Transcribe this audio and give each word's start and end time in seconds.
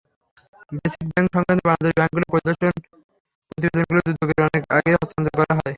Basic 0.75 1.05
ব্যাংক-সংক্রান্ত 1.09 1.61
বাংলাদেশ 1.63 1.93
ব্যাংকের 1.97 2.25
পরিদর্শন 2.31 2.73
প্রতিবেদনগুলো 3.47 3.99
দুদককে 4.07 4.41
অনেক 4.47 4.63
আগেই 4.75 4.95
হস্তান্তর 4.95 5.33
করা 5.39 5.53
হয়। 5.53 5.69